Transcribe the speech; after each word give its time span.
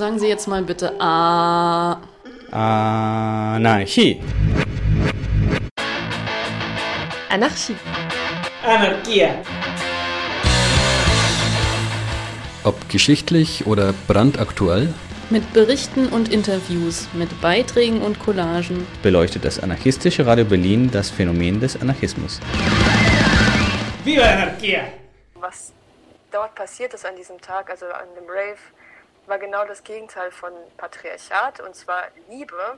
Sagen 0.00 0.18
Sie 0.18 0.28
jetzt 0.28 0.48
mal 0.48 0.62
bitte 0.62 0.98
A. 0.98 2.00
Anarchie. 2.50 4.18
Anarchie. 7.28 7.76
Anarchia. 8.64 9.34
Ob 12.64 12.88
geschichtlich 12.88 13.66
oder 13.66 13.92
brandaktuell, 14.08 14.94
Mit 15.28 15.52
Berichten 15.52 16.08
und 16.08 16.32
Interviews, 16.32 17.06
mit 17.12 17.38
Beiträgen 17.42 18.00
und 18.00 18.18
Collagen. 18.20 18.86
beleuchtet 19.02 19.44
das 19.44 19.60
anarchistische 19.62 20.24
Radio 20.24 20.46
Berlin 20.46 20.90
das 20.90 21.10
Phänomen 21.10 21.60
des 21.60 21.78
Anarchismus. 21.78 22.40
Viva 24.04 24.22
Anarchia! 24.22 24.80
Was 25.34 25.74
dort 26.30 26.54
passiert 26.54 26.94
ist 26.94 27.04
an 27.04 27.16
diesem 27.16 27.38
Tag, 27.38 27.68
also 27.68 27.84
an 27.84 28.08
dem 28.16 28.24
Rave, 28.26 28.56
war 29.30 29.38
genau 29.38 29.64
das 29.64 29.84
Gegenteil 29.84 30.32
von 30.32 30.52
Patriarchat 30.76 31.60
und 31.60 31.76
zwar 31.76 32.08
Liebe. 32.28 32.76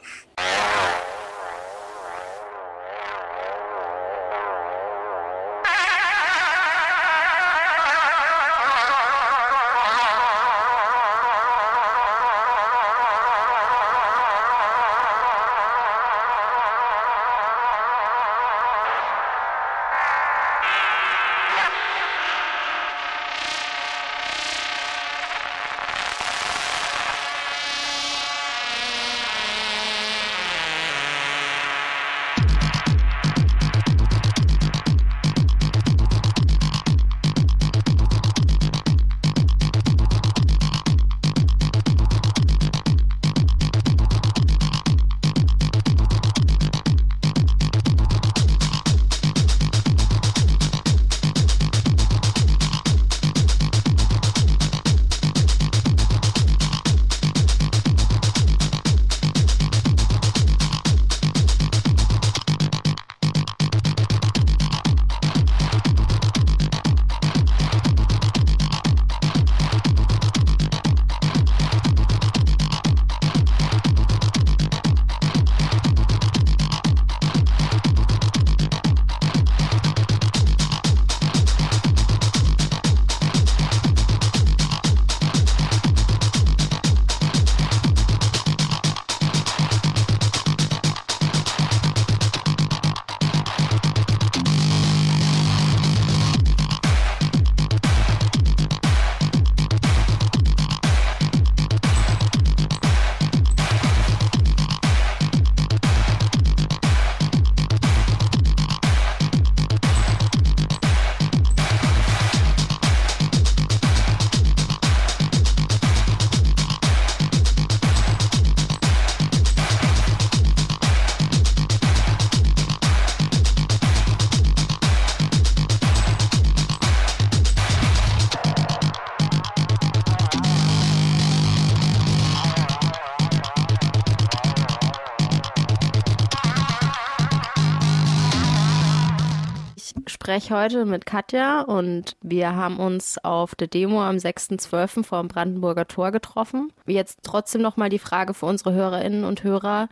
Ich 140.35 140.45
spreche 140.45 140.57
heute 140.57 140.85
mit 140.87 141.05
Katja 141.05 141.61
und 141.61 142.17
wir 142.23 142.57
haben 142.57 142.79
uns 142.81 143.23
auf 143.23 143.55
der 143.55 143.67
Demo 143.67 144.03
am 144.03 144.17
6.12. 144.17 145.05
vor 145.05 145.21
dem 145.21 145.29
Brandenburger 145.29 145.87
Tor 145.87 146.11
getroffen. 146.11 146.73
Jetzt 146.87 147.19
trotzdem 147.23 147.61
nochmal 147.61 147.91
die 147.91 147.99
Frage 147.99 148.33
für 148.33 148.47
unsere 148.47 148.73
Hörerinnen 148.73 149.25
und 149.25 149.45
Hörer. 149.45 149.91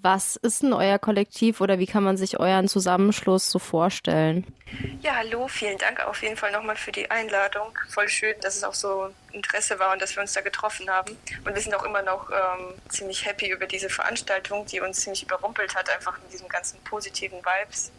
Was 0.00 0.36
ist 0.36 0.62
denn 0.62 0.72
euer 0.72 0.98
Kollektiv 0.98 1.60
oder 1.60 1.78
wie 1.78 1.86
kann 1.86 2.04
man 2.04 2.16
sich 2.16 2.40
euren 2.40 2.68
Zusammenschluss 2.68 3.50
so 3.50 3.58
vorstellen? 3.58 4.46
Ja, 5.02 5.16
hallo, 5.16 5.46
vielen 5.46 5.76
Dank 5.76 6.00
auf 6.06 6.22
jeden 6.22 6.38
Fall 6.38 6.52
nochmal 6.52 6.76
für 6.76 6.90
die 6.90 7.10
Einladung. 7.10 7.78
Voll 7.90 8.08
schön, 8.08 8.34
dass 8.40 8.56
es 8.56 8.64
auch 8.64 8.72
so 8.72 9.10
Interesse 9.32 9.78
war 9.78 9.92
und 9.92 10.00
dass 10.00 10.16
wir 10.16 10.22
uns 10.22 10.32
da 10.32 10.40
getroffen 10.40 10.88
haben. 10.88 11.18
Und 11.44 11.54
wir 11.54 11.60
sind 11.60 11.74
auch 11.74 11.84
immer 11.84 12.00
noch 12.00 12.30
ähm, 12.30 12.72
ziemlich 12.88 13.26
happy 13.26 13.50
über 13.50 13.66
diese 13.66 13.90
Veranstaltung, 13.90 14.64
die 14.64 14.80
uns 14.80 15.00
ziemlich 15.00 15.22
überrumpelt 15.24 15.76
hat, 15.76 15.90
einfach 15.90 16.18
mit 16.22 16.32
diesen 16.32 16.48
ganzen 16.48 16.80
positiven 16.84 17.40
Vibes. 17.40 17.92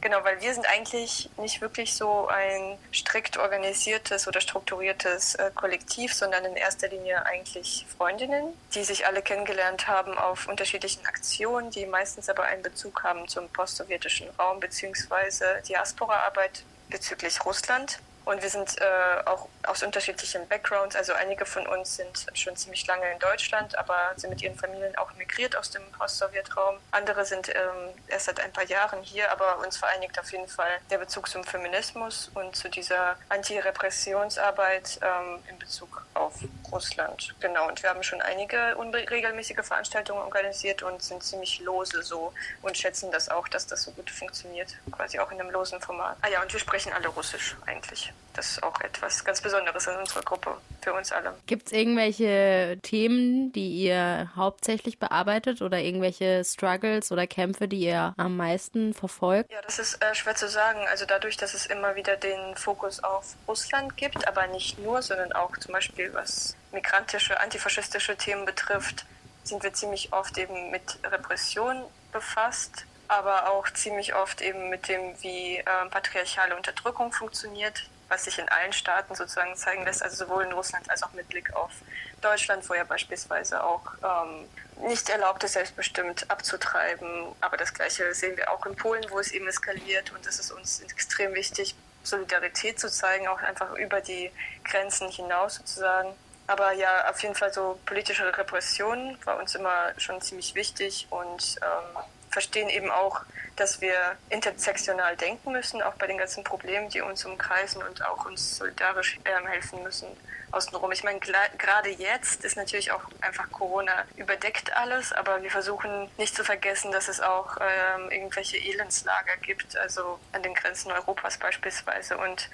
Genau, 0.00 0.22
weil 0.22 0.40
wir 0.40 0.52
sind 0.52 0.66
eigentlich 0.66 1.30
nicht 1.38 1.60
wirklich 1.60 1.94
so 1.94 2.28
ein 2.28 2.78
strikt 2.92 3.38
organisiertes 3.38 4.28
oder 4.28 4.40
strukturiertes 4.40 5.34
äh, 5.36 5.50
Kollektiv, 5.54 6.12
sondern 6.12 6.44
in 6.44 6.56
erster 6.56 6.88
Linie 6.88 7.24
eigentlich 7.26 7.86
Freundinnen, 7.96 8.52
die 8.74 8.84
sich 8.84 9.06
alle 9.06 9.22
kennengelernt 9.22 9.88
haben 9.88 10.16
auf 10.18 10.46
unterschiedlichen 10.46 11.06
Aktionen, 11.06 11.70
die 11.70 11.86
meistens 11.86 12.28
aber 12.28 12.44
einen 12.44 12.62
Bezug 12.62 13.02
haben 13.02 13.26
zum 13.28 13.48
postsowjetischen 13.48 14.28
Raum 14.38 14.60
bzw. 14.60 15.62
Diaspora-Arbeit 15.66 16.64
bezüglich 16.90 17.44
Russland. 17.44 17.98
Und 18.24 18.42
wir 18.42 18.50
sind 18.50 18.76
äh, 18.78 19.26
auch 19.26 19.48
aus 19.66 19.82
unterschiedlichen 19.82 20.46
Backgrounds. 20.48 20.96
Also 20.96 21.12
einige 21.14 21.46
von 21.46 21.66
uns 21.66 21.96
sind 21.96 22.26
schon 22.34 22.56
ziemlich 22.56 22.86
lange 22.86 23.10
in 23.10 23.18
Deutschland, 23.18 23.76
aber 23.78 24.12
sind 24.16 24.30
mit 24.30 24.42
ihren 24.42 24.56
Familien 24.56 24.96
auch 24.96 25.12
migriert 25.14 25.56
aus 25.56 25.70
dem 25.70 25.82
Post-Sowjet-Raum. 25.92 26.76
Andere 26.90 27.24
sind 27.24 27.48
ähm, 27.48 27.94
erst 28.08 28.26
seit 28.26 28.40
ein 28.40 28.52
paar 28.52 28.64
Jahren 28.64 29.02
hier, 29.02 29.30
aber 29.30 29.58
uns 29.58 29.76
vereinigt 29.76 30.18
auf 30.18 30.30
jeden 30.32 30.48
Fall 30.48 30.80
der 30.90 30.98
Bezug 30.98 31.28
zum 31.28 31.44
Feminismus 31.44 32.30
und 32.34 32.54
zu 32.54 32.68
dieser 32.68 33.16
Anti-Repressionsarbeit 33.28 35.00
ähm, 35.02 35.42
in 35.48 35.58
Bezug 35.58 36.04
auf 36.14 36.34
Russland. 36.70 37.34
Genau, 37.40 37.68
und 37.68 37.82
wir 37.82 37.90
haben 37.90 38.02
schon 38.02 38.20
einige 38.20 38.76
unregelmäßige 38.76 39.64
Veranstaltungen 39.64 40.20
organisiert 40.22 40.82
und 40.82 41.02
sind 41.02 41.22
ziemlich 41.22 41.60
lose 41.60 42.02
so 42.02 42.32
und 42.62 42.76
schätzen 42.76 43.10
das 43.10 43.28
auch, 43.28 43.48
dass 43.48 43.66
das 43.66 43.82
so 43.82 43.92
gut 43.92 44.10
funktioniert, 44.10 44.68
quasi 44.92 45.18
auch 45.18 45.30
in 45.30 45.40
einem 45.40 45.50
losen 45.50 45.80
Format. 45.80 46.16
Ah 46.22 46.28
ja, 46.28 46.42
und 46.42 46.52
wir 46.52 46.60
sprechen 46.60 46.92
alle 46.92 47.08
Russisch 47.08 47.56
eigentlich. 47.66 48.12
Das 48.34 48.50
ist 48.50 48.62
auch 48.62 48.80
etwas 48.80 49.24
ganz 49.24 49.40
Besonderes 49.40 49.53
in 49.58 49.96
unserer 49.96 50.22
Gruppe, 50.22 50.56
für 50.82 50.92
uns 50.92 51.12
alle. 51.12 51.34
Gibt 51.46 51.66
es 51.66 51.72
irgendwelche 51.72 52.78
Themen, 52.82 53.52
die 53.52 53.84
ihr 53.84 54.30
hauptsächlich 54.36 54.98
bearbeitet 54.98 55.62
oder 55.62 55.78
irgendwelche 55.78 56.44
Struggles 56.44 57.10
oder 57.12 57.26
Kämpfe, 57.26 57.68
die 57.68 57.80
ihr 57.80 58.14
am 58.16 58.36
meisten 58.36 58.94
verfolgt? 58.94 59.50
Ja, 59.50 59.60
das 59.62 59.78
ist 59.78 60.02
äh, 60.02 60.14
schwer 60.14 60.34
zu 60.34 60.48
sagen. 60.48 60.80
Also 60.90 61.04
dadurch, 61.06 61.36
dass 61.36 61.54
es 61.54 61.66
immer 61.66 61.94
wieder 61.96 62.16
den 62.16 62.56
Fokus 62.56 63.02
auf 63.02 63.34
Russland 63.48 63.96
gibt, 63.96 64.26
aber 64.28 64.46
nicht 64.48 64.78
nur, 64.78 65.02
sondern 65.02 65.32
auch 65.32 65.56
zum 65.56 65.72
Beispiel 65.72 66.12
was 66.14 66.56
migrantische, 66.72 67.40
antifaschistische 67.40 68.16
Themen 68.16 68.44
betrifft, 68.44 69.04
sind 69.44 69.62
wir 69.62 69.72
ziemlich 69.72 70.12
oft 70.12 70.36
eben 70.38 70.70
mit 70.70 70.98
Repression 71.04 71.82
befasst, 72.12 72.86
aber 73.08 73.50
auch 73.50 73.68
ziemlich 73.70 74.14
oft 74.14 74.40
eben 74.40 74.70
mit 74.70 74.88
dem, 74.88 75.00
wie 75.20 75.58
äh, 75.58 75.64
patriarchale 75.90 76.56
Unterdrückung 76.56 77.12
funktioniert, 77.12 77.84
was 78.14 78.24
sich 78.24 78.38
in 78.38 78.48
allen 78.48 78.72
Staaten 78.72 79.12
sozusagen 79.16 79.56
zeigen 79.56 79.84
lässt, 79.84 80.00
also 80.00 80.24
sowohl 80.24 80.44
in 80.44 80.52
Russland 80.52 80.88
als 80.88 81.02
auch 81.02 81.12
mit 81.12 81.28
Blick 81.28 81.52
auf 81.56 81.72
Deutschland, 82.20 82.68
wo 82.70 82.74
ja 82.74 82.84
beispielsweise 82.84 83.62
auch 83.62 83.82
ähm, 84.04 84.48
nicht 84.88 85.08
erlaubt 85.08 85.42
ist, 85.42 85.54
selbstbestimmt 85.54 86.30
abzutreiben. 86.30 87.26
Aber 87.40 87.56
das 87.56 87.74
Gleiche 87.74 88.14
sehen 88.14 88.36
wir 88.36 88.52
auch 88.52 88.64
in 88.66 88.76
Polen, 88.76 89.04
wo 89.10 89.18
es 89.18 89.32
eben 89.32 89.48
eskaliert. 89.48 90.12
Und 90.12 90.24
es 90.26 90.38
ist 90.38 90.52
uns 90.52 90.80
extrem 90.80 91.34
wichtig, 91.34 91.74
Solidarität 92.04 92.78
zu 92.78 92.88
zeigen, 92.88 93.26
auch 93.26 93.42
einfach 93.42 93.74
über 93.74 94.00
die 94.00 94.30
Grenzen 94.62 95.08
hinaus 95.10 95.56
sozusagen. 95.56 96.14
Aber 96.46 96.72
ja, 96.72 97.10
auf 97.10 97.20
jeden 97.20 97.34
Fall 97.34 97.52
so 97.52 97.80
politische 97.84 98.26
Repression 98.38 99.18
war 99.24 99.38
uns 99.38 99.56
immer 99.56 99.92
schon 99.96 100.20
ziemlich 100.20 100.54
wichtig 100.54 101.08
und 101.10 101.56
ähm, 101.62 102.02
verstehen 102.34 102.68
eben 102.68 102.90
auch, 102.90 103.22
dass 103.56 103.80
wir 103.80 104.16
intersektional 104.28 105.16
denken 105.16 105.52
müssen, 105.52 105.80
auch 105.80 105.94
bei 105.94 106.08
den 106.08 106.18
ganzen 106.18 106.42
Problemen, 106.42 106.88
die 106.90 107.00
uns 107.00 107.24
umkreisen 107.24 107.80
und 107.82 108.04
auch 108.04 108.26
uns 108.26 108.56
solidarisch 108.56 109.18
ähm, 109.24 109.46
helfen 109.46 109.82
müssen 109.84 110.08
außenrum. 110.50 110.90
Ich 110.92 111.04
meine, 111.04 111.20
gerade 111.20 111.90
jetzt 111.90 112.44
ist 112.44 112.56
natürlich 112.56 112.90
auch 112.92 113.02
einfach 113.20 113.50
Corona 113.50 114.04
überdeckt 114.16 114.76
alles, 114.76 115.12
aber 115.12 115.42
wir 115.42 115.50
versuchen 115.50 116.10
nicht 116.16 116.34
zu 116.34 116.44
vergessen, 116.44 116.92
dass 116.92 117.08
es 117.08 117.20
auch 117.20 117.56
ähm, 117.60 118.10
irgendwelche 118.10 118.56
Elendslager 118.56 119.36
gibt, 119.42 119.76
also 119.76 120.18
an 120.32 120.42
den 120.42 120.54
Grenzen 120.54 120.90
Europas 120.92 121.38
beispielsweise 121.38 122.18
und 122.18 122.48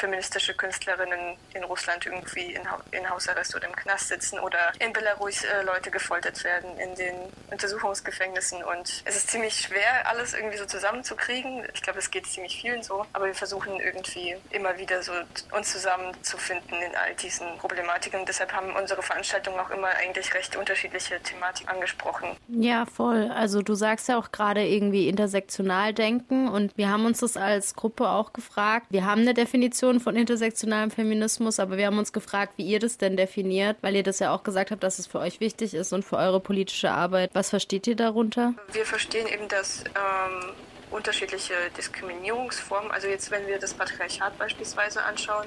feministische 0.00 0.54
Künstlerinnen 0.54 1.36
in 1.54 1.64
Russland 1.64 2.06
irgendwie 2.06 2.54
in, 2.54 2.70
ha 2.70 2.80
in 2.90 3.08
Hausarrest 3.08 3.54
oder 3.54 3.66
im 3.68 3.76
Knast 3.76 4.08
sitzen 4.08 4.38
oder 4.38 4.72
in 4.78 4.92
Belarus 4.92 5.44
äh, 5.44 5.62
Leute 5.62 5.90
gefoltert 5.90 6.42
werden 6.44 6.78
in 6.78 6.94
den 6.94 7.14
Untersuchungsgefängnissen. 7.50 8.64
Und 8.64 9.02
es 9.04 9.16
ist 9.16 9.30
ziemlich 9.30 9.54
schwer, 9.54 10.08
alles 10.08 10.34
irgendwie 10.34 10.56
so 10.56 10.66
zusammenzukriegen. 10.66 11.64
Ich 11.74 11.82
glaube, 11.82 11.98
es 11.98 12.10
geht 12.10 12.26
ziemlich 12.26 12.60
vielen 12.60 12.82
so. 12.82 13.04
Aber 13.12 13.26
wir 13.26 13.34
versuchen 13.34 13.78
irgendwie 13.80 14.36
immer 14.50 14.76
wieder 14.78 15.02
so 15.02 15.12
uns 15.52 15.72
zusammenzufinden 15.72 16.80
in 16.80 16.96
all 16.96 17.14
diesen 17.14 17.58
Problematiken. 17.58 18.20
Und 18.20 18.28
deshalb 18.28 18.52
haben 18.52 18.74
unsere 18.74 19.02
Veranstaltungen 19.02 19.60
auch 19.60 19.70
immer 19.70 19.88
eigentlich 19.88 20.32
recht 20.34 20.56
unterschiedliche 20.56 21.20
Thematiken 21.20 21.70
angesprochen. 21.70 22.36
Ja, 22.48 22.86
voll. 22.86 23.30
Also 23.30 23.62
du 23.62 23.74
sagst 23.74 24.08
ja 24.08 24.18
auch 24.18 24.32
gerade 24.32 24.66
irgendwie 24.66 25.08
intersektional 25.08 25.92
denken 25.92 26.48
und 26.48 26.76
wir 26.76 26.88
haben 26.88 27.04
uns 27.04 27.20
das 27.20 27.36
als 27.36 27.74
Gruppe 27.74 28.08
auch 28.08 28.32
gefragt. 28.32 28.86
Wir 28.90 29.04
haben 29.04 29.22
eine 29.22 29.34
Definition 29.34 29.89
Definition 29.90 30.00
von 30.00 30.16
intersektionalem 30.16 30.90
Feminismus, 30.90 31.58
aber 31.58 31.76
wir 31.76 31.86
haben 31.86 31.98
uns 31.98 32.12
gefragt, 32.12 32.54
wie 32.56 32.64
ihr 32.64 32.78
das 32.78 32.98
denn 32.98 33.16
definiert, 33.16 33.76
weil 33.80 33.96
ihr 33.96 34.02
das 34.02 34.20
ja 34.20 34.32
auch 34.32 34.42
gesagt 34.42 34.70
habt, 34.70 34.82
dass 34.82 34.98
es 34.98 35.06
für 35.06 35.18
euch 35.18 35.40
wichtig 35.40 35.74
ist 35.74 35.92
und 35.92 36.04
für 36.04 36.16
eure 36.16 36.40
politische 36.40 36.90
Arbeit. 36.90 37.30
Was 37.32 37.50
versteht 37.50 37.86
ihr 37.86 37.96
darunter? 37.96 38.54
Wir 38.72 38.86
verstehen 38.86 39.26
eben, 39.26 39.48
dass 39.48 39.84
ähm, 39.84 40.52
unterschiedliche 40.90 41.54
Diskriminierungsformen, 41.76 42.90
also 42.90 43.08
jetzt 43.08 43.30
wenn 43.30 43.46
wir 43.46 43.58
das 43.58 43.74
Patriarchat 43.74 44.38
beispielsweise 44.38 45.02
anschauen, 45.02 45.46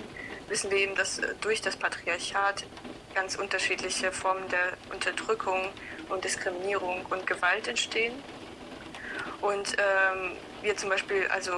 wissen 0.50 0.70
wir 0.72 0.78
eben, 0.78 0.96
dass 0.96 1.20
äh, 1.20 1.34
durch 1.42 1.62
das 1.62 1.78
Patriarchat 1.78 2.66
ganz 3.16 3.36
unterschiedliche 3.36 4.12
Formen 4.12 4.48
der 4.50 4.94
Unterdrückung 4.94 5.70
und 6.10 6.24
Diskriminierung 6.24 7.06
und 7.10 7.26
Gewalt 7.28 7.68
entstehen. 7.68 8.14
Und 9.42 9.76
ähm, 9.78 10.32
wir 10.62 10.76
zum 10.76 10.90
Beispiel 10.90 11.28
also 11.28 11.52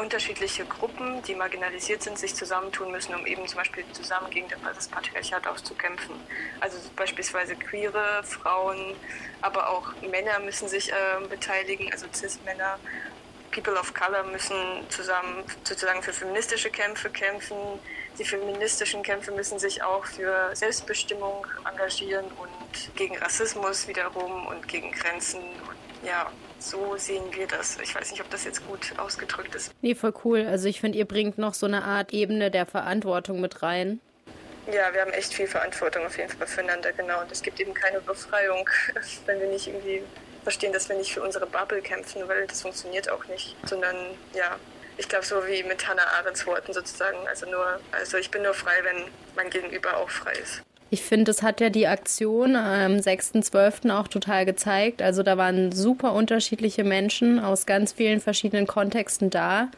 unterschiedliche 0.00 0.64
Gruppen, 0.64 1.22
die 1.22 1.34
marginalisiert 1.34 2.02
sind, 2.02 2.18
sich 2.18 2.34
zusammentun 2.34 2.90
müssen, 2.90 3.14
um 3.14 3.26
eben 3.26 3.46
zum 3.46 3.58
Beispiel 3.58 3.84
zusammen 3.92 4.30
gegen 4.30 4.48
das 4.74 4.88
Patriarchat 4.88 5.46
auszukämpfen. 5.46 6.14
Also 6.60 6.78
beispielsweise 6.96 7.56
queere 7.56 8.22
Frauen, 8.24 8.94
aber 9.42 9.68
auch 9.70 9.92
Männer 10.02 10.38
müssen 10.40 10.68
sich 10.68 10.92
äh, 10.92 10.94
beteiligen, 11.28 11.92
also 11.92 12.06
Cis-Männer. 12.12 12.78
People 13.52 13.78
of 13.78 13.94
Color 13.94 14.24
müssen 14.24 14.56
zusammen 14.90 15.42
sozusagen 15.64 16.02
für 16.02 16.12
feministische 16.12 16.68
Kämpfe 16.68 17.08
kämpfen. 17.08 17.56
Die 18.18 18.24
feministischen 18.24 19.02
Kämpfe 19.02 19.32
müssen 19.32 19.58
sich 19.58 19.82
auch 19.82 20.04
für 20.04 20.54
Selbstbestimmung 20.54 21.46
engagieren 21.64 22.26
und 22.38 22.96
gegen 22.96 23.16
Rassismus 23.16 23.88
wiederum 23.88 24.46
und 24.46 24.68
gegen 24.68 24.92
Grenzen. 24.92 25.40
Und 25.40 26.06
ja, 26.06 26.30
so 26.58 26.96
sehen 26.96 27.24
wir 27.32 27.46
das. 27.46 27.78
Ich 27.82 27.94
weiß 27.94 28.10
nicht, 28.10 28.20
ob 28.20 28.30
das 28.30 28.44
jetzt 28.44 28.66
gut 28.66 28.92
ausgedrückt 28.98 29.54
ist. 29.54 29.72
Nee, 29.82 29.94
voll 29.94 30.14
cool. 30.24 30.46
Also 30.46 30.68
ich 30.68 30.80
finde, 30.80 30.98
ihr 30.98 31.04
bringt 31.04 31.38
noch 31.38 31.54
so 31.54 31.66
eine 31.66 31.84
Art 31.84 32.12
Ebene 32.12 32.50
der 32.50 32.66
Verantwortung 32.66 33.40
mit 33.40 33.62
rein. 33.62 34.00
Ja, 34.66 34.92
wir 34.92 35.02
haben 35.02 35.12
echt 35.12 35.32
viel 35.32 35.46
Verantwortung 35.46 36.04
auf 36.04 36.18
jeden 36.18 36.28
Fall 36.28 36.46
füreinander, 36.46 36.92
genau. 36.92 37.20
Und 37.20 37.30
es 37.30 37.40
gibt 37.40 37.60
eben 37.60 37.72
keine 37.72 38.00
Befreiung, 38.00 38.68
wenn 39.26 39.40
wir 39.40 39.48
nicht 39.48 39.68
irgendwie 39.68 40.02
verstehen, 40.42 40.72
dass 40.72 40.88
wir 40.88 40.96
nicht 40.96 41.12
für 41.12 41.22
unsere 41.22 41.46
Bubble 41.46 41.80
kämpfen, 41.82 42.26
weil 42.26 42.46
das 42.46 42.62
funktioniert 42.62 43.08
auch 43.10 43.24
nicht. 43.26 43.54
Sondern 43.64 43.96
ja, 44.34 44.56
ich 44.96 45.08
glaube 45.08 45.24
so 45.24 45.46
wie 45.46 45.62
mit 45.62 45.86
Hannah 45.86 46.06
Arendts 46.18 46.46
Worten 46.46 46.72
sozusagen. 46.72 47.18
Also 47.28 47.46
nur, 47.46 47.80
also 47.92 48.16
ich 48.16 48.30
bin 48.30 48.42
nur 48.42 48.54
frei, 48.54 48.82
wenn 48.82 49.04
mein 49.36 49.50
Gegenüber 49.50 49.96
auch 49.96 50.10
frei 50.10 50.32
ist. 50.32 50.62
Ich 50.90 51.02
finde, 51.02 51.24
das 51.24 51.42
hat 51.42 51.60
ja 51.60 51.68
die 51.68 51.88
Aktion 51.88 52.54
am 52.54 52.92
6.12. 52.92 53.90
auch 53.90 54.06
total 54.06 54.46
gezeigt. 54.46 55.02
Also 55.02 55.22
da 55.22 55.36
waren 55.36 55.72
super 55.72 56.12
unterschiedliche 56.12 56.84
Menschen 56.84 57.40
aus 57.40 57.66
ganz 57.66 57.92
vielen 57.92 58.20
verschiedenen 58.20 58.66
Kontexten 58.66 59.30
da. 59.30 59.68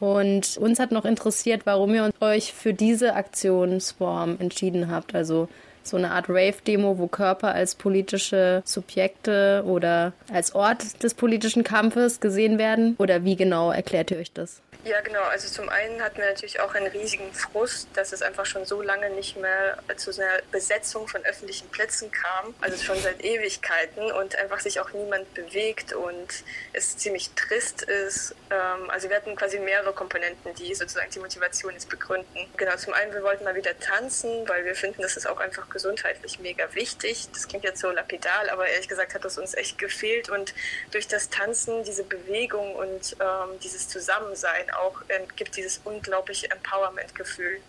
Und 0.00 0.56
uns 0.56 0.80
hat 0.80 0.90
noch 0.90 1.04
interessiert, 1.04 1.62
warum 1.64 1.94
ihr 1.94 2.10
euch 2.20 2.52
für 2.52 2.74
diese 2.74 3.14
Aktionsform 3.14 4.36
entschieden 4.40 4.90
habt. 4.90 5.14
Also 5.14 5.48
so 5.84 5.96
eine 5.96 6.10
Art 6.10 6.28
Rave-Demo, 6.28 6.98
wo 6.98 7.06
Körper 7.06 7.54
als 7.54 7.76
politische 7.76 8.62
Subjekte 8.64 9.62
oder 9.64 10.12
als 10.32 10.56
Ort 10.56 11.02
des 11.04 11.14
politischen 11.14 11.62
Kampfes 11.62 12.18
gesehen 12.18 12.58
werden? 12.58 12.96
Oder 12.98 13.24
wie 13.24 13.36
genau 13.36 13.70
erklärt 13.70 14.10
ihr 14.10 14.18
euch 14.18 14.32
das? 14.32 14.60
Ja, 14.84 15.00
genau. 15.00 15.22
Also 15.22 15.48
zum 15.48 15.68
einen 15.68 16.02
hatten 16.02 16.16
wir 16.18 16.26
natürlich 16.26 16.58
auch 16.58 16.74
einen 16.74 16.88
riesigen 16.88 17.32
Frust, 17.32 17.88
dass 17.94 18.12
es 18.12 18.20
einfach 18.20 18.46
schon 18.46 18.64
so 18.64 18.82
lange 18.82 19.10
nicht 19.10 19.36
mehr 19.36 19.78
zu 19.96 20.10
einer 20.10 20.42
Besetzung 20.50 21.06
von 21.06 21.24
öffentlichen 21.24 21.68
Plätzen 21.68 22.10
kam. 22.10 22.52
Also 22.60 22.82
schon 22.82 22.98
seit 22.98 23.22
Ewigkeiten 23.22 24.10
und 24.10 24.34
einfach 24.36 24.58
sich 24.58 24.80
auch 24.80 24.92
niemand 24.92 25.32
bewegt 25.34 25.92
und 25.92 26.42
es 26.72 26.98
ziemlich 26.98 27.30
trist 27.34 27.82
ist. 27.82 28.34
Ähm, 28.50 28.90
also 28.90 29.08
wir 29.08 29.14
hatten 29.14 29.36
quasi 29.36 29.60
mehrere 29.60 29.92
Komponenten, 29.92 30.52
die 30.56 30.74
sozusagen 30.74 31.10
die 31.12 31.20
Motivation 31.20 31.72
jetzt 31.74 31.88
begründen. 31.88 32.48
Genau, 32.56 32.74
zum 32.76 32.92
einen, 32.92 33.14
wir 33.14 33.22
wollten 33.22 33.44
mal 33.44 33.54
wieder 33.54 33.78
tanzen, 33.78 34.48
weil 34.48 34.64
wir 34.64 34.74
finden, 34.74 35.02
das 35.02 35.16
ist 35.16 35.28
auch 35.28 35.38
einfach 35.38 35.70
gesundheitlich 35.70 36.40
mega 36.40 36.74
wichtig. 36.74 37.28
Das 37.32 37.46
klingt 37.46 37.62
jetzt 37.62 37.80
so 37.80 37.90
lapidal, 37.92 38.50
aber 38.50 38.66
ehrlich 38.66 38.88
gesagt 38.88 39.14
hat 39.14 39.24
das 39.24 39.38
uns 39.38 39.54
echt 39.54 39.78
gefehlt 39.78 40.28
und 40.28 40.54
durch 40.90 41.06
das 41.06 41.30
Tanzen, 41.30 41.84
diese 41.84 42.02
Bewegung 42.02 42.74
und 42.74 43.16
ähm, 43.20 43.60
dieses 43.62 43.88
Zusammensein 43.88 44.71
auch 44.74 45.00
äh, 45.08 45.20
gibt 45.36 45.56
dieses 45.56 45.80
unglaubliche 45.84 46.50
Empowerment-Gefühl, 46.50 47.60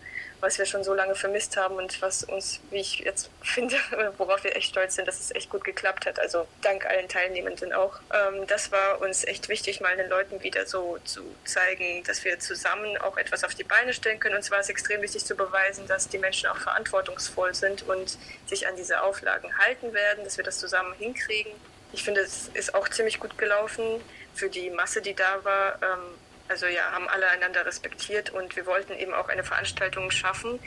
was 0.44 0.58
wir 0.58 0.66
schon 0.66 0.84
so 0.84 0.94
lange 0.94 1.16
vermisst 1.16 1.56
haben 1.56 1.76
und 1.76 2.02
was 2.02 2.26
uns, 2.26 2.60
wie 2.70 2.82
ich 2.82 3.00
jetzt 3.00 3.30
finde, 3.42 3.78
worauf 4.18 4.44
wir 4.44 4.56
echt 4.56 4.70
stolz 4.70 4.96
sind, 4.96 5.08
dass 5.08 5.20
es 5.20 5.32
echt 5.32 5.50
gut 5.50 5.64
geklappt 5.64 6.06
hat. 6.06 6.20
Also 6.20 6.48
dank 6.62 6.86
allen 6.86 7.08
Teilnehmenden 7.08 7.72
auch. 7.72 8.00
Ähm, 8.14 8.46
das 8.48 8.72
war 8.72 9.02
uns 9.02 9.24
echt 9.24 9.48
wichtig, 9.48 9.80
mal 9.80 9.96
den 9.96 10.10
Leuten 10.10 10.44
wieder 10.44 10.66
so 10.66 10.98
zu 11.06 11.22
zeigen, 11.46 12.04
dass 12.04 12.26
wir 12.26 12.40
zusammen 12.40 12.98
auch 12.98 13.18
etwas 13.18 13.46
auf 13.46 13.56
die 13.56 13.64
Beine 13.64 13.94
stellen 13.94 14.20
können. 14.20 14.36
Und 14.36 14.44
zwar 14.44 14.60
ist 14.60 14.70
extrem 14.70 15.02
wichtig 15.02 15.24
zu 15.24 15.36
beweisen, 15.36 15.88
dass 15.88 16.10
die 16.10 16.18
Menschen 16.18 16.50
auch 16.50 16.58
verantwortungsvoll 16.58 17.56
sind 17.56 17.88
und 17.88 18.18
sich 18.46 18.68
an 18.68 18.76
diese 18.76 19.02
Auflagen 19.02 19.58
halten 19.58 19.94
werden, 19.94 20.26
dass 20.26 20.36
wir 20.36 20.44
das 20.44 20.60
zusammen 20.60 20.94
hinkriegen. 20.96 21.54
Ich 21.94 22.04
finde, 22.04 22.22
es 22.22 22.50
ist 22.54 22.76
auch 22.76 22.90
ziemlich 22.90 23.20
gut 23.20 23.38
gelaufen 23.38 24.02
für 24.34 24.50
die 24.50 24.70
Masse, 24.72 25.02
die 25.02 25.14
da 25.14 25.44
war. 25.44 25.80
Ähm, 25.82 26.00
also 26.48 26.66
ja, 26.68 26.92
haben 26.92 27.08
alle 27.08 27.28
einander 27.30 27.66
respektiert 27.66 28.32
und 28.32 28.56
wir 28.56 28.66
wollten 28.66 28.94
eben 28.94 29.14
auch 29.14 29.30
eine 29.30 29.44
Veranstaltung 29.44 30.12
schaffen, 30.12 30.60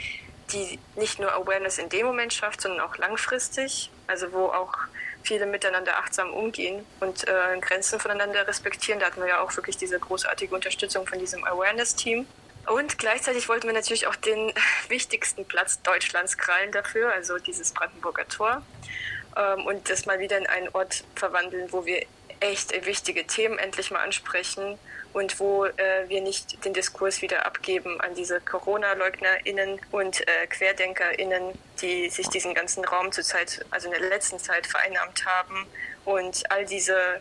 die 0.52 0.78
nicht 0.94 1.18
nur 1.18 1.32
Awareness 1.32 1.78
in 1.78 1.88
dem 1.88 2.06
Moment 2.06 2.32
schafft, 2.32 2.60
sondern 2.60 2.80
auch 2.80 2.96
langfristig, 2.96 3.90
also 4.06 4.32
wo 4.32 4.46
auch 4.46 4.72
viele 5.22 5.46
miteinander 5.46 5.98
achtsam 5.98 6.32
umgehen 6.32 6.86
und 7.00 7.26
äh, 7.26 7.58
Grenzen 7.60 7.98
voneinander 7.98 8.46
respektieren. 8.46 9.00
Da 9.00 9.06
hatten 9.06 9.20
wir 9.20 9.28
ja 9.28 9.40
auch 9.40 9.54
wirklich 9.56 9.76
diese 9.76 9.98
großartige 9.98 10.54
Unterstützung 10.54 11.06
von 11.06 11.18
diesem 11.18 11.44
Awareness-Team. 11.44 12.26
Und 12.66 12.98
gleichzeitig 12.98 13.48
wollten 13.48 13.66
wir 13.66 13.74
natürlich 13.74 14.06
auch 14.06 14.16
den 14.16 14.52
wichtigsten 14.88 15.44
Platz 15.44 15.82
Deutschlands 15.82 16.38
krallen 16.38 16.72
dafür, 16.72 17.12
also 17.12 17.38
dieses 17.38 17.72
Brandenburger 17.72 18.26
Tor. 18.28 18.62
Ähm, 19.36 19.66
und 19.66 19.90
das 19.90 20.06
mal 20.06 20.18
wieder 20.20 20.38
in 20.38 20.46
einen 20.46 20.68
Ort 20.68 21.04
verwandeln, 21.16 21.72
wo 21.72 21.84
wir 21.84 22.06
echt 22.40 22.86
wichtige 22.86 23.26
Themen 23.26 23.58
endlich 23.58 23.90
mal 23.90 24.00
ansprechen 24.02 24.78
und 25.12 25.40
wo 25.40 25.64
äh, 25.64 26.08
wir 26.08 26.20
nicht 26.20 26.64
den 26.64 26.74
Diskurs 26.74 27.22
wieder 27.22 27.46
abgeben 27.46 28.00
an 28.02 28.14
diese 28.14 28.40
Corona-LeugnerInnen 28.40 29.80
und 29.90 30.20
äh, 30.20 30.46
QuerdenkerInnen, 30.46 31.52
die 31.80 32.10
sich 32.10 32.28
diesen 32.28 32.54
ganzen 32.54 32.84
Raum 32.84 33.12
zurzeit, 33.12 33.64
also 33.70 33.90
in 33.90 33.98
der 33.98 34.08
letzten 34.10 34.38
Zeit 34.38 34.66
vereinnahmt 34.66 35.24
haben 35.24 35.66
und 36.04 36.50
all 36.50 36.66
diese 36.66 37.20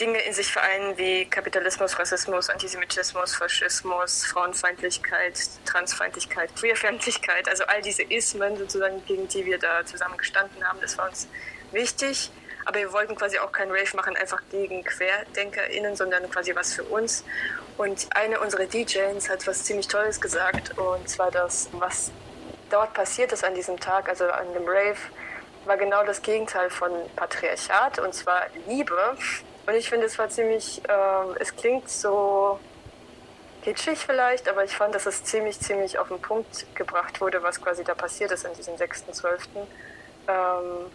Dinge 0.00 0.20
in 0.22 0.32
sich 0.32 0.50
vereinen 0.50 0.96
wie 0.98 1.24
Kapitalismus, 1.26 1.98
Rassismus, 1.98 2.50
Antisemitismus, 2.50 3.34
Faschismus, 3.34 4.24
Frauenfeindlichkeit, 4.24 5.38
Transfeindlichkeit, 5.66 6.56
Queerfeindlichkeit, 6.56 7.48
also 7.48 7.64
all 7.64 7.80
diese 7.80 8.02
Ismen 8.02 8.56
sozusagen, 8.56 9.04
gegen 9.06 9.28
die 9.28 9.44
wir 9.44 9.58
da 9.58 9.84
zusammen 9.84 10.16
gestanden 10.16 10.66
haben, 10.66 10.80
das 10.80 10.98
war 10.98 11.08
uns 11.08 11.28
wichtig. 11.70 12.30
Aber 12.64 12.78
wir 12.78 12.92
wollten 12.92 13.14
quasi 13.14 13.38
auch 13.38 13.52
kein 13.52 13.70
Rave 13.70 13.96
machen, 13.96 14.16
einfach 14.16 14.40
gegen 14.50 14.84
QuerdenkerInnen, 14.84 15.96
sondern 15.96 16.28
quasi 16.30 16.54
was 16.54 16.74
für 16.74 16.84
uns. 16.84 17.24
Und 17.76 18.06
eine 18.14 18.40
unserer 18.40 18.66
DJs 18.66 19.28
hat 19.28 19.46
was 19.46 19.64
ziemlich 19.64 19.88
Tolles 19.88 20.20
gesagt, 20.20 20.78
und 20.78 21.08
zwar 21.08 21.30
das, 21.30 21.68
was 21.72 22.10
dort 22.70 22.94
passiert 22.94 23.32
ist 23.32 23.44
an 23.44 23.54
diesem 23.54 23.78
Tag, 23.78 24.08
also 24.08 24.24
an 24.26 24.52
dem 24.54 24.64
Rave, 24.66 24.96
war 25.66 25.76
genau 25.76 26.04
das 26.04 26.22
Gegenteil 26.22 26.70
von 26.70 26.90
Patriarchat, 27.16 27.98
und 27.98 28.14
zwar 28.14 28.46
Liebe. 28.66 29.16
Und 29.66 29.74
ich 29.74 29.88
finde, 29.88 30.06
es 30.06 30.18
war 30.18 30.28
ziemlich, 30.28 30.82
äh, 30.88 31.40
es 31.40 31.54
klingt 31.56 31.88
so 31.88 32.58
kitschig 33.62 33.98
vielleicht, 33.98 34.48
aber 34.48 34.64
ich 34.64 34.76
fand, 34.76 34.94
dass 34.94 35.06
es 35.06 35.24
ziemlich, 35.24 35.58
ziemlich 35.58 35.98
auf 35.98 36.08
den 36.08 36.20
Punkt 36.20 36.66
gebracht 36.74 37.20
wurde, 37.20 37.42
was 37.42 37.60
quasi 37.62 37.82
da 37.82 37.94
passiert 37.94 38.30
ist 38.30 38.44
an 38.44 38.52
diesem 38.54 38.74
6.12. 38.74 39.66
Ähm, 40.28 40.90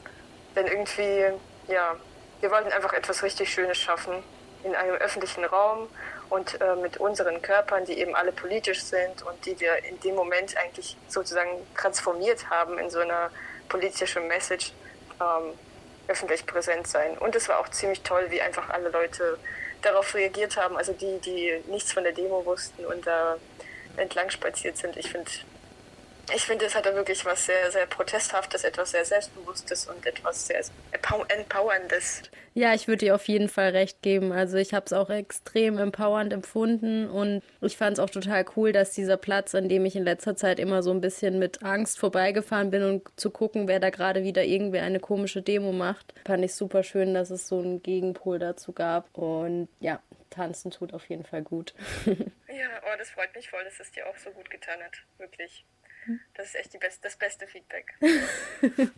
denn 0.55 0.67
irgendwie, 0.67 1.33
ja, 1.69 1.95
wir 2.41 2.51
wollten 2.51 2.71
einfach 2.71 2.93
etwas 2.93 3.23
richtig 3.23 3.53
Schönes 3.53 3.77
schaffen 3.77 4.23
in 4.63 4.75
einem 4.75 4.95
öffentlichen 4.95 5.45
Raum 5.45 5.87
und 6.29 6.59
äh, 6.61 6.75
mit 6.75 6.97
unseren 6.97 7.41
Körpern, 7.41 7.85
die 7.85 7.97
eben 7.99 8.15
alle 8.15 8.31
politisch 8.31 8.83
sind 8.83 9.23
und 9.23 9.45
die 9.45 9.59
wir 9.59 9.83
in 9.85 9.99
dem 10.01 10.15
Moment 10.15 10.55
eigentlich 10.57 10.97
sozusagen 11.07 11.49
transformiert 11.75 12.49
haben 12.49 12.77
in 12.77 12.89
so 12.89 12.99
eine 12.99 13.29
politische 13.67 14.19
Message, 14.19 14.73
ähm, 15.21 15.53
öffentlich 16.07 16.45
präsent 16.45 16.87
sein. 16.87 17.17
Und 17.17 17.35
es 17.35 17.47
war 17.49 17.59
auch 17.59 17.69
ziemlich 17.69 18.01
toll, 18.01 18.25
wie 18.29 18.41
einfach 18.41 18.69
alle 18.69 18.89
Leute 18.89 19.37
darauf 19.81 20.13
reagiert 20.13 20.57
haben, 20.57 20.75
also 20.75 20.91
die, 20.91 21.19
die 21.19 21.63
nichts 21.67 21.93
von 21.93 22.03
der 22.03 22.11
Demo 22.11 22.45
wussten 22.45 22.85
und 22.85 23.07
da 23.07 23.37
entlang 23.95 24.29
spaziert 24.29 24.77
sind. 24.77 24.97
Ich 24.97 25.11
finde, 25.11 25.29
ich 26.35 26.43
finde, 26.43 26.65
es 26.65 26.75
hatte 26.75 26.93
wirklich 26.95 27.25
was 27.25 27.45
sehr, 27.45 27.71
sehr 27.71 27.85
Protesthaftes, 27.85 28.63
etwas 28.63 28.91
sehr 28.91 29.05
Selbstbewusstes 29.05 29.87
und 29.87 30.05
etwas 30.05 30.47
sehr 30.47 30.61
Empowerndes. 30.91 32.23
Ja, 32.53 32.73
ich 32.73 32.87
würde 32.87 33.05
dir 33.05 33.15
auf 33.15 33.27
jeden 33.27 33.47
Fall 33.47 33.69
recht 33.69 34.01
geben. 34.01 34.31
Also 34.31 34.57
ich 34.57 34.73
habe 34.73 34.85
es 34.85 34.93
auch 34.93 35.09
extrem 35.09 35.77
empowernd 35.77 36.33
empfunden 36.33 37.09
und 37.09 37.41
ich 37.61 37.77
fand 37.77 37.93
es 37.93 37.99
auch 37.99 38.09
total 38.09 38.45
cool, 38.55 38.71
dass 38.71 38.91
dieser 38.91 39.17
Platz, 39.17 39.55
an 39.55 39.69
dem 39.69 39.85
ich 39.85 39.95
in 39.95 40.03
letzter 40.03 40.35
Zeit 40.35 40.59
immer 40.59 40.83
so 40.83 40.91
ein 40.91 41.01
bisschen 41.01 41.39
mit 41.39 41.63
Angst 41.63 41.99
vorbeigefahren 41.99 42.71
bin 42.71 42.83
und 42.83 43.19
zu 43.19 43.31
gucken, 43.31 43.67
wer 43.67 43.79
da 43.79 43.89
gerade 43.89 44.23
wieder 44.23 44.43
irgendwie 44.43 44.79
eine 44.79 44.99
komische 44.99 45.41
Demo 45.41 45.71
macht, 45.71 46.13
fand 46.25 46.43
ich 46.43 46.53
super 46.53 46.83
schön, 46.83 47.13
dass 47.13 47.29
es 47.29 47.47
so 47.47 47.59
einen 47.59 47.81
Gegenpol 47.81 48.39
dazu 48.39 48.73
gab. 48.73 49.17
Und 49.17 49.69
ja, 49.79 50.01
tanzen 50.29 50.71
tut 50.71 50.93
auf 50.93 51.07
jeden 51.07 51.25
Fall 51.25 51.43
gut. 51.43 51.73
ja, 52.05 52.67
oh, 52.83 52.97
das 52.97 53.09
freut 53.11 53.33
mich 53.35 53.49
voll, 53.49 53.63
dass 53.63 53.79
es 53.79 53.91
dir 53.91 54.07
auch 54.07 54.17
so 54.17 54.31
gut 54.31 54.49
getan 54.49 54.79
hat. 54.83 55.03
Wirklich. 55.17 55.65
Das 56.35 56.47
ist 56.47 56.55
echt 56.55 56.79
best 56.79 57.03
das 57.03 57.15
beste 57.17 57.47
Feedback. 57.47 57.93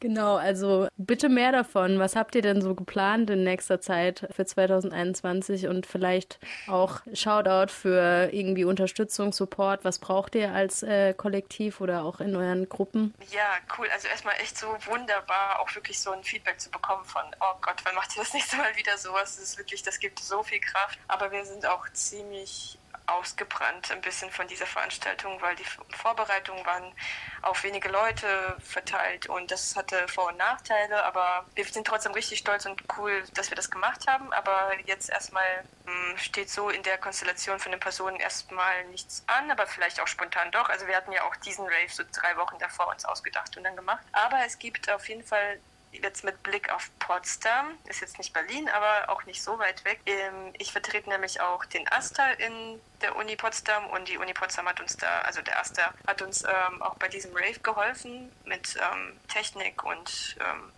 genau, 0.00 0.36
also 0.36 0.88
bitte 0.96 1.28
mehr 1.28 1.52
davon. 1.52 1.98
Was 1.98 2.16
habt 2.16 2.34
ihr 2.34 2.42
denn 2.42 2.60
so 2.60 2.74
geplant 2.74 3.30
in 3.30 3.44
nächster 3.44 3.80
Zeit 3.80 4.28
für 4.30 4.44
2021 4.44 5.66
und 5.66 5.86
vielleicht 5.86 6.38
auch 6.68 7.00
Shoutout 7.14 7.72
für 7.72 8.30
irgendwie 8.32 8.64
Unterstützung, 8.64 9.32
Support? 9.32 9.84
Was 9.84 9.98
braucht 9.98 10.34
ihr 10.34 10.52
als 10.52 10.82
äh, 10.82 11.14
Kollektiv 11.14 11.80
oder 11.80 12.04
auch 12.04 12.20
in 12.20 12.36
euren 12.36 12.68
Gruppen? 12.68 13.14
Ja, 13.30 13.56
cool. 13.78 13.88
Also 13.92 14.08
erstmal 14.08 14.34
echt 14.40 14.58
so 14.58 14.66
wunderbar, 14.86 15.60
auch 15.60 15.74
wirklich 15.74 15.98
so 15.98 16.10
ein 16.10 16.22
Feedback 16.22 16.60
zu 16.60 16.70
bekommen 16.70 17.04
von, 17.04 17.22
oh 17.40 17.56
Gott, 17.62 17.76
wann 17.84 17.94
macht 17.94 18.14
ihr 18.16 18.22
das 18.22 18.34
nächste 18.34 18.56
Mal 18.56 18.76
wieder 18.76 18.96
sowas? 18.98 19.36
Das 19.36 19.44
ist 19.44 19.58
wirklich, 19.58 19.82
das 19.82 19.98
gibt 19.98 20.18
so 20.18 20.42
viel 20.42 20.60
Kraft. 20.60 20.98
Aber 21.08 21.32
wir 21.32 21.44
sind 21.44 21.66
auch 21.66 21.88
ziemlich 21.92 22.78
ausgebrannt 23.10 23.90
ein 23.90 24.00
bisschen 24.00 24.30
von 24.30 24.46
dieser 24.46 24.66
Veranstaltung, 24.66 25.40
weil 25.40 25.56
die 25.56 25.64
Vorbereitungen 25.96 26.64
waren 26.64 26.92
auf 27.42 27.62
wenige 27.64 27.88
Leute 27.88 28.56
verteilt 28.60 29.26
und 29.28 29.50
das 29.50 29.76
hatte 29.76 30.06
Vor- 30.08 30.28
und 30.28 30.36
Nachteile, 30.36 31.04
aber 31.04 31.46
wir 31.54 31.64
sind 31.64 31.86
trotzdem 31.86 32.12
richtig 32.12 32.38
stolz 32.38 32.66
und 32.66 32.82
cool, 32.98 33.22
dass 33.34 33.50
wir 33.50 33.56
das 33.56 33.70
gemacht 33.70 34.06
haben. 34.06 34.32
Aber 34.32 34.72
jetzt 34.86 35.10
erstmal 35.10 35.64
hm, 35.86 36.18
steht 36.18 36.50
so 36.50 36.70
in 36.70 36.82
der 36.82 36.98
Konstellation 36.98 37.58
von 37.58 37.72
den 37.72 37.80
Personen 37.80 38.16
erstmal 38.16 38.84
nichts 38.86 39.24
an, 39.26 39.50
aber 39.50 39.66
vielleicht 39.66 40.00
auch 40.00 40.06
spontan 40.06 40.50
doch. 40.50 40.68
Also 40.68 40.86
wir 40.86 40.96
hatten 40.96 41.12
ja 41.12 41.24
auch 41.24 41.36
diesen 41.36 41.64
Rave 41.64 41.88
so 41.88 42.02
drei 42.12 42.36
Wochen 42.36 42.58
davor 42.58 42.88
uns 42.88 43.04
ausgedacht 43.04 43.56
und 43.56 43.64
dann 43.64 43.76
gemacht. 43.76 44.04
Aber 44.12 44.38
es 44.44 44.58
gibt 44.58 44.90
auf 44.90 45.08
jeden 45.08 45.24
Fall 45.24 45.60
jetzt 45.92 46.24
mit 46.24 46.42
Blick 46.42 46.72
auf 46.72 46.90
Potsdam, 46.98 47.76
ist 47.88 48.00
jetzt 48.00 48.18
nicht 48.18 48.32
Berlin, 48.32 48.68
aber 48.68 49.10
auch 49.12 49.24
nicht 49.24 49.42
so 49.42 49.58
weit 49.58 49.84
weg. 49.84 50.00
Ähm, 50.06 50.52
ich 50.58 50.72
vertrete 50.72 51.08
nämlich 51.08 51.40
auch 51.40 51.64
den 51.64 51.90
Aster 51.92 52.38
in 52.38 52.80
der 53.02 53.16
Uni 53.16 53.36
Potsdam 53.36 53.86
und 53.88 54.08
die 54.08 54.18
Uni 54.18 54.32
Potsdam 54.32 54.68
hat 54.68 54.80
uns 54.80 54.96
da, 54.96 55.20
also 55.20 55.40
der 55.42 55.58
Aster 55.60 55.92
hat 56.06 56.22
uns 56.22 56.44
ähm, 56.44 56.82
auch 56.82 56.94
bei 56.96 57.08
diesem 57.08 57.34
Rave 57.34 57.58
geholfen 57.60 58.30
mit 58.44 58.76
ähm, 58.76 59.18
Technik 59.28 59.84
und 59.84 60.36
ähm, 60.40 60.72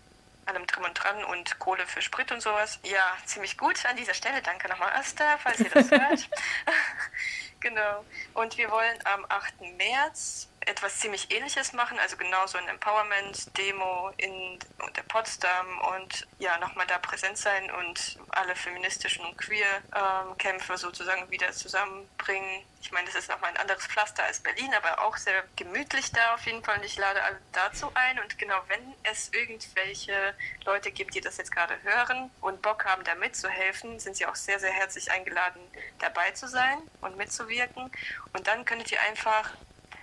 allem 0.47 0.66
drum 0.66 0.85
und 0.85 0.95
dran 0.95 1.25
und 1.25 1.59
Kohle 1.59 1.87
für 1.87 2.02
Sprit 2.02 2.33
und 2.33 2.40
sowas. 2.40 2.78
Ja, 2.83 3.16
ziemlich 3.26 3.57
gut 3.57 3.85
an 3.87 3.97
dieser 3.97 4.14
Stelle. 4.14 4.42
Danke 4.42 4.69
nochmal, 4.69 4.92
Asta, 4.95 5.38
falls 5.38 5.61
ihr 5.61 5.71
das 5.71 5.90
hört. 5.90 6.28
genau. 7.61 8.04
Und 8.35 8.57
wir 8.57 8.71
wollen 8.71 8.99
am 9.04 9.25
8. 9.28 9.61
März 9.76 10.49
etwas 10.66 11.00
ziemlich 11.00 11.31
ähnliches 11.31 11.73
machen, 11.73 11.99
also 11.99 12.16
genauso 12.16 12.59
ein 12.59 12.69
Empowerment-Demo 12.69 14.12
in 14.16 14.59
der 14.97 15.02
Potsdam 15.02 15.81
und 15.97 16.26
ja, 16.38 16.59
nochmal 16.59 16.87
da 16.87 16.99
präsent 16.99 17.38
sein 17.38 17.71
und 17.71 18.19
alle 18.31 18.54
feministischen 18.54 19.25
und 19.25 19.37
Queer-Kämpfe 19.38 20.76
sozusagen 20.76 21.31
wieder 21.31 21.52
zusammenbringen. 21.52 22.64
Ich 22.81 22.90
meine, 22.90 23.07
das 23.07 23.14
ist 23.14 23.28
nochmal 23.28 23.50
ein 23.50 23.57
anderes 23.59 23.87
Pflaster 23.87 24.25
als 24.25 24.40
Berlin, 24.40 24.73
aber 24.75 25.04
auch 25.04 25.16
sehr 25.16 25.45
gemütlich 25.57 26.11
da 26.12 26.35
auf 26.35 26.45
jeden 26.47 26.64
Fall. 26.64 26.78
Und 26.78 26.85
ich 26.85 26.97
lade 26.97 27.23
alle 27.23 27.40
dazu 27.52 27.90
ein. 27.95 28.19
Und 28.19 28.38
genau, 28.38 28.61
wenn 28.69 28.95
es 29.04 29.33
irgendwelche 29.33 30.35
Leute 30.64 30.90
gibt, 30.90 31.14
die 31.14 31.21
das 31.21 31.37
jetzt 31.37 31.52
gerade 31.52 31.81
hören 31.83 32.31
und 32.40 32.61
Bock 32.61 32.85
haben, 32.85 33.04
da 33.04 33.14
mitzuhelfen, 33.14 34.00
sind 34.00 34.16
sie 34.16 34.26
auch 34.26 34.35
sehr, 34.35 34.59
sehr 34.59 34.73
herzlich 34.73 35.12
eingeladen, 35.12 35.61
dabei 36.00 36.33
zu 36.33 36.49
sein 36.49 36.78
und 37.00 37.16
mitzuwirken. 37.16 37.90
Und 38.33 38.47
dann 38.47 38.64
könntet 38.64 38.90
ihr 38.90 39.00
einfach 39.02 39.50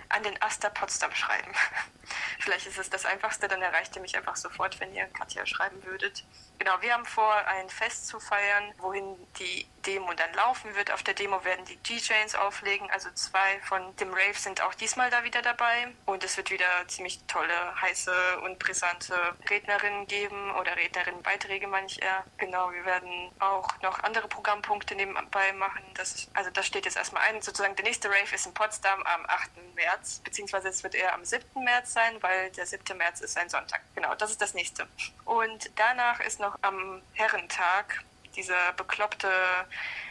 an 0.09 0.23
den 0.23 0.41
Aster 0.41 0.69
Potsdam 0.69 1.13
schreiben. 1.13 1.51
Vielleicht 2.39 2.65
ist 2.65 2.79
es 2.79 2.89
das 2.89 3.05
Einfachste, 3.05 3.47
dann 3.47 3.61
erreicht 3.61 3.95
ihr 3.95 4.01
mich 4.01 4.17
einfach 4.17 4.35
sofort, 4.35 4.79
wenn 4.79 4.93
ihr 4.93 5.05
Katja 5.07 5.45
schreiben 5.45 5.83
würdet. 5.83 6.23
Genau, 6.57 6.81
wir 6.81 6.93
haben 6.93 7.05
vor, 7.05 7.33
ein 7.47 7.69
Fest 7.69 8.07
zu 8.07 8.19
feiern, 8.19 8.73
wohin 8.79 9.15
die 9.37 9.65
Demo 9.85 10.13
dann 10.13 10.33
laufen 10.33 10.75
wird. 10.75 10.91
Auf 10.91 11.03
der 11.03 11.13
Demo 11.13 11.43
werden 11.45 11.63
die 11.65 11.77
DJs 11.77 12.35
auflegen, 12.35 12.89
also 12.91 13.09
zwei 13.11 13.59
von 13.61 13.95
dem 13.97 14.13
Rave 14.13 14.33
sind 14.33 14.61
auch 14.61 14.73
diesmal 14.73 15.09
da 15.09 15.23
wieder 15.23 15.41
dabei. 15.41 15.87
Und 16.05 16.23
es 16.23 16.35
wird 16.35 16.51
wieder 16.51 16.67
ziemlich 16.87 17.19
tolle, 17.27 17.81
heiße 17.81 18.41
und 18.41 18.59
brisante 18.59 19.15
Rednerinnen 19.49 20.07
geben 20.07 20.51
oder 20.55 20.75
Rednerinnenbeiträge, 20.75 21.67
meine 21.67 21.87
ich 21.87 22.01
eher. 22.01 22.25
Genau, 22.37 22.71
wir 22.71 22.83
werden 22.83 23.31
auch 23.39 23.69
noch 23.81 24.03
andere 24.03 24.27
Programmpunkte 24.27 24.95
nebenbei 24.95 25.53
machen. 25.53 25.83
Das, 25.93 26.27
also 26.33 26.49
das 26.49 26.65
steht 26.65 26.85
jetzt 26.85 26.97
erstmal 26.97 27.23
ein. 27.23 27.41
Sozusagen 27.41 27.75
der 27.75 27.85
nächste 27.85 28.09
Rave 28.09 28.35
ist 28.35 28.45
in 28.45 28.53
Potsdam 28.53 29.01
am 29.03 29.25
8. 29.27 29.49
März, 29.75 29.98
beziehungsweise 30.23 30.67
es 30.67 30.83
wird 30.83 30.95
eher 30.95 31.13
am 31.13 31.23
7. 31.23 31.63
März 31.63 31.93
sein, 31.93 32.21
weil 32.21 32.51
der 32.51 32.65
7. 32.65 32.97
März 32.97 33.21
ist 33.21 33.37
ein 33.37 33.49
Sonntag. 33.49 33.81
Genau, 33.95 34.13
das 34.15 34.31
ist 34.31 34.41
das 34.41 34.53
nächste. 34.53 34.87
Und 35.25 35.71
danach 35.75 36.19
ist 36.19 36.39
noch 36.39 36.49
noch 36.49 36.57
am 36.61 37.01
Herrentag, 37.13 38.03
dieser 38.35 38.73
bekloppte 38.77 39.27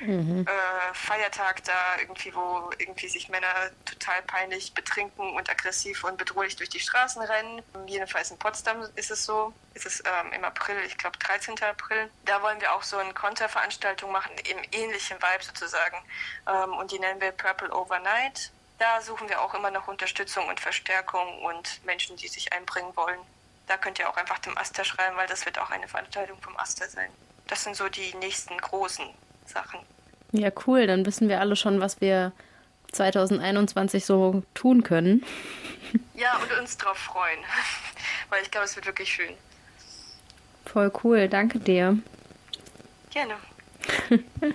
mhm. 0.00 0.44
äh, 0.46 0.94
Feiertag 0.94 1.62
da 1.64 2.00
irgendwie, 2.00 2.34
wo 2.34 2.70
irgendwie 2.76 3.08
sich 3.08 3.28
Männer 3.28 3.70
total 3.86 4.20
peinlich 4.22 4.74
betrinken 4.74 5.34
und 5.34 5.48
aggressiv 5.48 6.04
und 6.04 6.18
bedrohlich 6.18 6.56
durch 6.56 6.68
die 6.68 6.80
Straßen 6.80 7.22
rennen. 7.22 7.62
Jedenfalls 7.86 8.30
in 8.30 8.38
Potsdam 8.38 8.84
ist 8.96 9.10
es 9.10 9.24
so. 9.24 9.52
Ist 9.74 9.86
es 9.86 10.00
ähm, 10.00 10.32
im 10.32 10.44
April, 10.44 10.78
ich 10.84 10.98
glaube 10.98 11.16
13. 11.18 11.62
April. 11.62 12.10
Da 12.24 12.42
wollen 12.42 12.60
wir 12.60 12.74
auch 12.74 12.82
so 12.82 12.98
eine 12.98 13.14
Konterveranstaltung 13.14 14.10
machen, 14.10 14.32
im 14.50 14.58
ähnlichen 14.72 15.16
Vibe 15.16 15.44
sozusagen. 15.44 15.96
Ähm, 16.48 16.74
und 16.74 16.90
die 16.90 16.98
nennen 16.98 17.20
wir 17.20 17.30
Purple 17.30 17.72
Overnight. 17.72 18.50
Da 18.78 19.00
suchen 19.00 19.28
wir 19.28 19.40
auch 19.42 19.54
immer 19.54 19.70
noch 19.70 19.88
Unterstützung 19.88 20.46
und 20.48 20.60
Verstärkung 20.60 21.42
und 21.42 21.84
Menschen, 21.84 22.16
die 22.16 22.28
sich 22.28 22.52
einbringen 22.52 22.96
wollen 22.96 23.20
da 23.68 23.76
könnt 23.76 23.98
ihr 23.98 24.08
auch 24.08 24.16
einfach 24.16 24.38
dem 24.38 24.56
Aster 24.56 24.84
schreiben, 24.84 25.16
weil 25.16 25.28
das 25.28 25.44
wird 25.44 25.58
auch 25.58 25.70
eine 25.70 25.86
Veranstaltung 25.86 26.40
vom 26.40 26.56
Aster 26.56 26.88
sein. 26.88 27.10
Das 27.46 27.64
sind 27.64 27.76
so 27.76 27.88
die 27.88 28.14
nächsten 28.16 28.56
großen 28.58 29.06
Sachen. 29.46 29.80
Ja, 30.32 30.50
cool. 30.66 30.86
Dann 30.86 31.06
wissen 31.06 31.28
wir 31.28 31.40
alle 31.40 31.56
schon, 31.56 31.80
was 31.80 32.00
wir 32.00 32.32
2021 32.92 34.04
so 34.04 34.42
tun 34.54 34.82
können. 34.82 35.24
Ja, 36.12 36.36
und 36.36 36.52
uns 36.58 36.76
drauf 36.76 36.98
freuen. 36.98 37.38
Weil 38.28 38.42
ich 38.42 38.50
glaube, 38.50 38.66
es 38.66 38.76
wird 38.76 38.84
wirklich 38.84 39.10
schön. 39.10 39.32
Voll 40.66 40.92
cool. 41.02 41.28
Danke 41.28 41.60
dir. 41.60 41.96
Gerne. 43.10 43.36